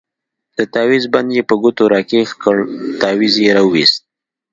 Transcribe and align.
د 0.57 0.59
تاويز 0.73 1.03
بند 1.13 1.29
يې 1.37 1.43
په 1.49 1.55
ګوتو 1.61 1.83
راكښ 1.93 2.29
كړ 2.43 2.55
تاويز 3.01 3.33
يې 3.45 3.51
راوايست. 3.57 4.01